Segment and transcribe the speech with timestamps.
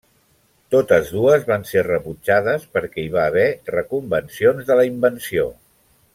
[0.75, 3.45] Totes dues van ser rebutjades perquè hi va haver
[3.77, 5.47] reconvencions de la invenció.